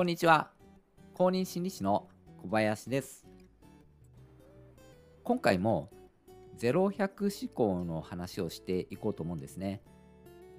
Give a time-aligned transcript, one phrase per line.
[0.00, 0.48] こんにちは。
[1.12, 2.08] 公認心理師の
[2.42, 3.26] 小林です。
[5.22, 5.90] 今回も
[6.58, 9.82] 0100思考の話をしていこうと思うんですね。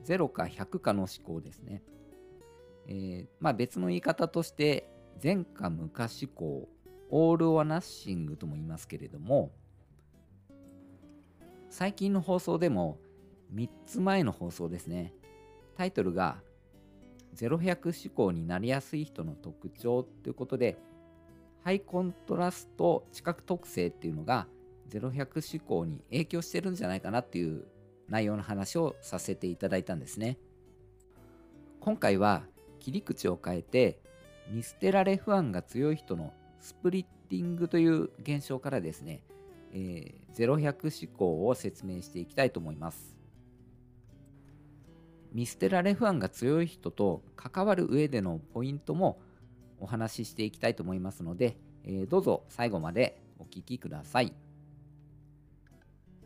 [0.05, 1.81] 0か100かの思考ですね。
[2.85, 4.87] えー、まあ別の言い方として
[5.23, 6.69] 前か無か思考、
[7.09, 9.49] オール・オア・ナッシングとも言いますけれども、
[11.71, 12.99] 最近の放送でも
[13.55, 15.15] 3つ前の放送ですね。
[15.75, 16.43] タイトルが
[17.35, 20.77] 0100思考になりやすい人の特徴ということで、
[21.63, 24.47] ハイコントラスト知覚特性っていうのが
[24.89, 27.65] 0100思考に影響してるんじゃないかなっていう
[28.09, 30.37] 内容の話をさせていただいたんですね。
[31.79, 32.43] 今回は
[32.79, 33.99] 切り口を変えて
[34.49, 39.23] 見捨てられ不安が強い人のスプリッティングという現象からですね、
[39.73, 43.20] えー、0100思考を説明していきたいと思います。
[45.33, 49.19] 見捨てられ不安が強い人と関わる上でのポイントも
[49.79, 54.33] お話ししていきたいと思いますので、えー、どうぞ最後までお聴きください。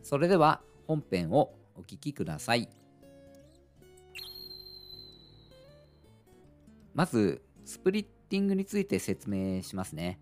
[0.02, 2.68] それでは本編をお聴きください。
[6.94, 10.18] まず、スプリッティングについて説明しますね。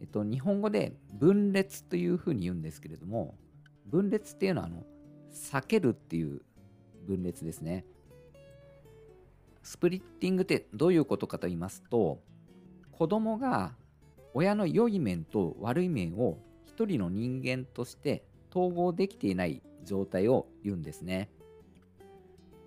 [0.00, 3.36] えっと、日本語で分裂というふうに言うんですけれども、
[3.86, 4.84] 分裂っていうのは、あの、
[5.32, 6.42] 避けるっていう
[7.06, 7.84] 分裂ですね。
[9.62, 12.20] スプリッティングってどういうことかと言いますと、
[12.92, 13.74] 子供が
[14.34, 21.30] 親の良い面と悪い面を一人の人間として統合できていない状態を言うんですね。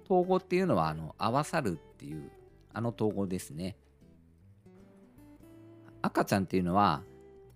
[0.06, 2.32] 統合っていうのはあの合わさるっていう
[2.74, 3.78] あの統合ですね。
[6.02, 7.04] 赤ちゃんっていうのは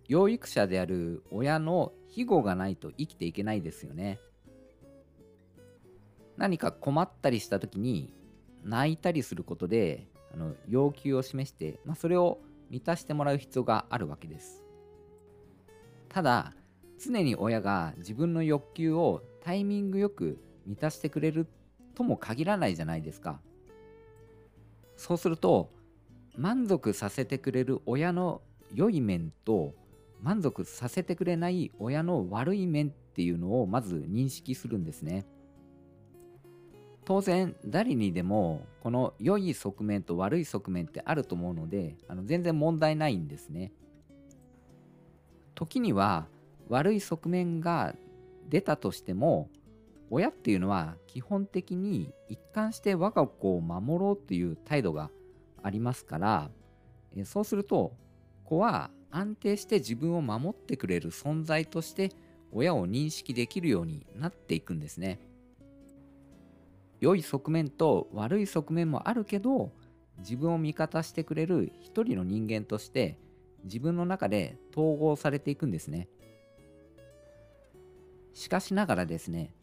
[0.08, 4.20] 養育者である親の庇護がないと生きていけないですよね。
[6.38, 8.14] 何か困ったりした時に
[8.64, 14.64] 泣いたりすることであの要求を示して、まあ、それを満たしてもらう必要があるわけです。
[16.10, 16.54] ただ
[17.00, 21.48] 常に親が自分の欲求をタイミングよく満たしてくれる
[21.96, 23.40] とも限らないじゃないですか。
[24.96, 25.72] そうすると
[26.36, 28.42] 満足させてくれる親の
[28.74, 29.74] 良い面と
[30.22, 35.26] 満足させてくれない親の悪い面っていうのをまず認識するんですね。
[37.08, 43.72] 当然誰にでもこの良い側面と悪い側面ってあると思うのであの全然問題ないんですね。
[45.56, 46.28] 時には
[46.68, 47.96] 悪い側面が
[48.50, 49.48] 出たとしても
[50.10, 55.10] 親っていうのは基本的に一貫して我が子を守ろうという態度が
[55.64, 56.52] ありますから
[57.24, 57.94] そうすると
[58.44, 62.12] 子は安定して自分を守ってくれる存在として
[62.52, 65.22] 親を認識できるようになっていくんですね。
[67.00, 69.72] 良い側面と悪い側面もあるけど
[70.20, 73.20] 自分を味方してくれる一人の人間として
[73.64, 76.08] 自分の中で統合されていくんですね。
[78.34, 79.54] しかしながらですね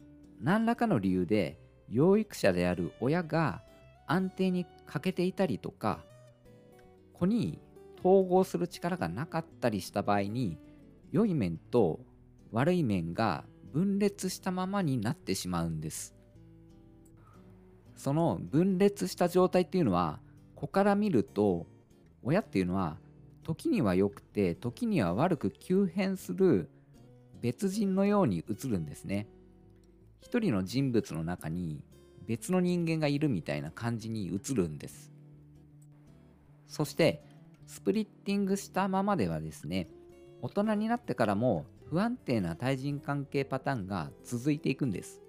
[0.41, 1.57] 何らかの理由で
[1.89, 3.63] 養育者である親が
[4.05, 6.03] 安定に欠けていたりとか
[7.13, 7.59] 子に
[7.99, 10.57] 統合する力がなかったりした場合に
[11.11, 12.01] 良い面と
[12.51, 16.14] 悪い面が分裂したままになってしまうんです。
[17.95, 20.19] その分裂した状態っていうのは
[20.55, 21.65] 子から見ると
[22.23, 22.97] 親っていうのは
[23.43, 26.69] 時には良くて時には悪く急変する
[27.41, 29.27] 別人のように映るんですね。
[30.19, 31.83] 一人の人物の中に
[32.25, 35.11] 別の人間がいるみたいな感じに映るんです。
[36.67, 37.23] そして
[37.67, 39.87] スプリッティングしたままではですね
[40.41, 45.21] 大人になってからも不安定な対人関係パターンが続いていくんです。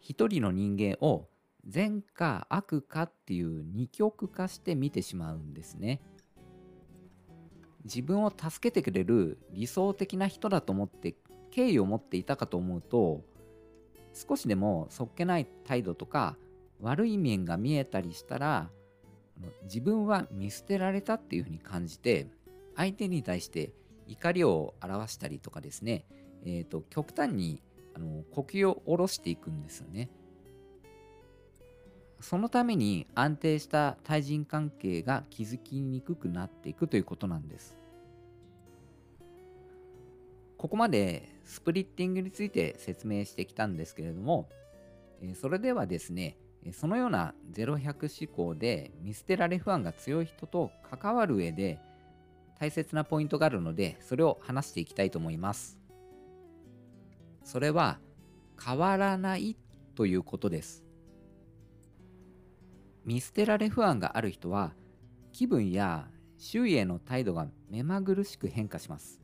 [0.00, 1.28] 一人の人間を
[1.66, 6.00] 善か悪かっていう二極化して見てしまうんですね。
[7.84, 11.14] 自分を助けてくれる理想的な人だと思って
[11.50, 13.24] 敬意を持っていたかと思うと
[14.12, 16.36] 少しでもそっけない態度とか
[16.80, 18.68] 悪い面が見えたりしたら
[19.64, 22.26] 自分は見捨てられたっていうふうに感じて
[22.76, 23.72] 相手に対して
[24.06, 26.04] 怒りを表したりとかですね、
[26.44, 27.62] えーと極端に
[27.98, 30.08] あの呼吸を下ろしていくんですよね。
[32.20, 37.76] そのために安定した対人関係が築きにくくなっていくということなんです。
[40.56, 44.48] ここまでスプリッティングについて説明してきたんですけれども、
[45.34, 46.36] それではですね、
[46.72, 51.78] そのような0100思考で見捨てられ不安が強い人と関わる上で
[52.58, 55.77] 大切なポイントがあるので、それを話していきたいと思います。
[57.48, 57.98] それは
[58.62, 59.56] 変わらない
[59.94, 60.84] ということです。
[63.06, 64.74] 見捨てられ不安がある人は
[65.32, 69.22] 気分や周囲への態度が目まぐるしく変化します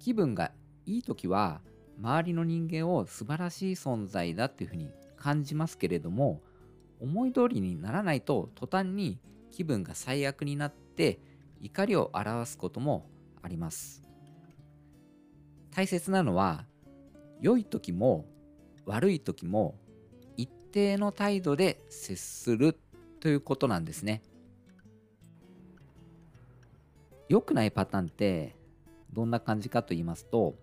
[0.00, 0.50] 気分が
[0.86, 1.60] いい時は
[2.02, 6.42] 周りの人間を素晴らしい存在だっていうふうに感じますけれども
[7.00, 9.20] 思い通りにならないと途端に
[9.52, 11.20] 気分が最悪になって
[11.60, 13.06] 怒りを表すことも
[13.40, 14.02] あります
[15.70, 16.64] 大切なのは
[17.40, 18.26] 良い時も
[18.86, 19.76] 悪い時も
[20.36, 22.78] 一定の態度で接する
[23.20, 24.22] ということなんですね。
[27.28, 28.56] 良くないパターンって
[29.12, 30.56] どんな感じかと言いますと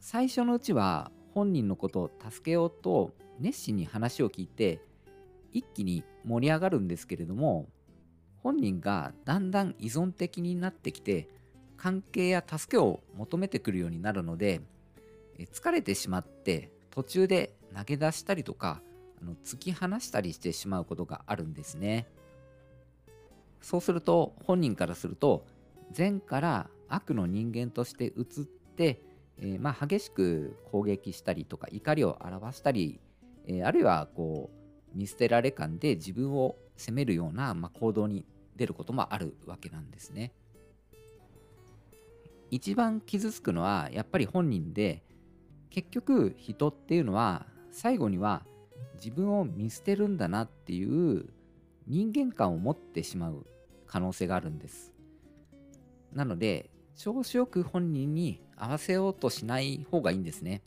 [0.00, 4.80] 最初のうちは本人のことを助けようと熱心に話を聞いて
[5.52, 7.68] 一気に盛り上がるんですけれども
[8.42, 11.28] 本人がだんだん依存的になってきて
[11.78, 14.60] 関係や助けを求めてくるようになるので
[15.44, 18.80] 疲れてしまって途中で投げ出したりとか
[19.20, 22.06] あの突き放したりしてしまうことがあるんですね
[23.60, 25.46] そうすると本人からすると
[25.92, 28.44] 善から悪の人間として移っ
[28.76, 29.02] て、
[29.38, 33.00] えー、まあ激しく攻撃したりとか怒りを表したり、
[33.46, 34.50] えー、あるいはこ
[34.94, 38.24] う見捨てられ感で自分を責めるような、まあ、行動に
[38.56, 40.32] 出ることもあるわけなんですね。
[42.50, 45.02] 一番傷つくのはやっぱり本人で
[45.70, 48.42] 結局人っていうのは最後には
[48.94, 51.26] 自分を見捨てるんだなっていう
[51.86, 53.46] 人間観を持ってしまう
[53.86, 54.92] 可能性があるんです。
[56.12, 60.62] なので調子よく本人に合わせようとしない方がいいんですね。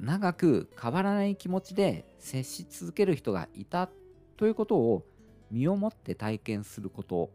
[0.00, 3.88] 長く変わらない気持ちで接し続ける人がいた
[4.36, 5.06] ということを
[5.50, 7.30] 身をもって体験すること、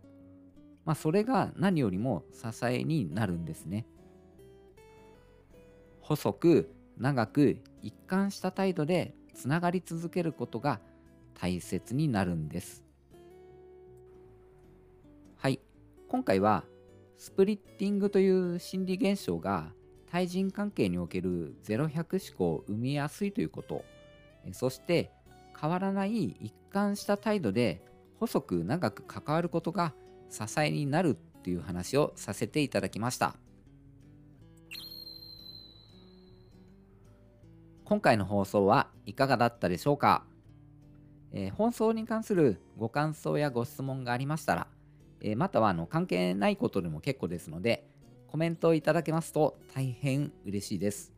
[0.84, 3.86] まあ、それが何よりも支えになるんですね。
[6.10, 10.80] 細く長く一貫した態度でつながり続けることが
[11.36, 12.84] 大切になるんです。
[15.36, 15.60] はい、
[16.08, 16.64] 今回は
[17.16, 19.72] スプリッティングという心理現象が
[20.10, 23.86] 対人関係における0100思考を生みやすいということ。
[24.54, 25.12] そして
[25.62, 27.84] 変わらない一貫した態度で
[28.20, 29.94] 細く長く関わることが
[30.32, 33.36] 支えになるっていう話をさせていただきました。
[37.90, 40.24] 今回の放送はいかがだったでしょうか、
[41.34, 44.68] えー、放送に関するご感想やご質問がありましたら、
[45.22, 47.90] えー、またはあの関係ないことでも結構ですので
[48.28, 51.12] コメントをいただけますと大変嬉しいです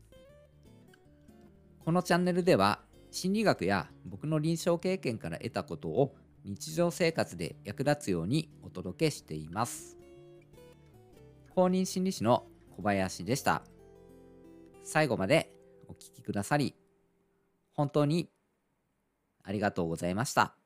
[1.84, 2.80] このチャンネルでは
[3.12, 6.16] 心理学や僕の臨床経験から得たことを
[6.46, 9.98] 日常生活で役立つようにお届けしています。
[11.54, 12.46] 公認心理師の
[12.78, 13.62] 小林でした。
[14.84, 15.54] 最後まで
[15.92, 16.76] お聴きくださり、
[17.74, 18.30] 本当に
[19.44, 20.61] ありがとうございました。